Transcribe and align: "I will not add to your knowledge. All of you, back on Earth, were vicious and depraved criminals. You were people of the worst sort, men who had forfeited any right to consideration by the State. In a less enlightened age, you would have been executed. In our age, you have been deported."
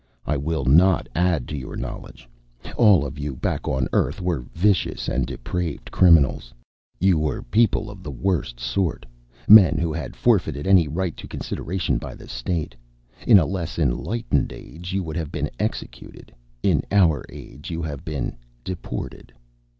"I 0.25 0.35
will 0.35 0.65
not 0.65 1.07
add 1.15 1.47
to 1.49 1.55
your 1.55 1.75
knowledge. 1.75 2.27
All 2.75 3.05
of 3.05 3.19
you, 3.19 3.35
back 3.35 3.67
on 3.67 3.87
Earth, 3.93 4.19
were 4.19 4.43
vicious 4.55 5.07
and 5.07 5.27
depraved 5.27 5.91
criminals. 5.91 6.51
You 6.99 7.19
were 7.19 7.43
people 7.43 7.87
of 7.87 8.01
the 8.01 8.09
worst 8.09 8.59
sort, 8.59 9.05
men 9.47 9.77
who 9.77 9.93
had 9.93 10.15
forfeited 10.15 10.65
any 10.65 10.87
right 10.87 11.15
to 11.17 11.27
consideration 11.27 11.99
by 11.99 12.15
the 12.15 12.27
State. 12.27 12.73
In 13.27 13.37
a 13.37 13.45
less 13.45 13.77
enlightened 13.77 14.51
age, 14.51 14.91
you 14.91 15.03
would 15.03 15.17
have 15.17 15.31
been 15.31 15.51
executed. 15.59 16.33
In 16.63 16.81
our 16.91 17.23
age, 17.29 17.69
you 17.69 17.83
have 17.83 18.03
been 18.03 18.35
deported." 18.63 19.31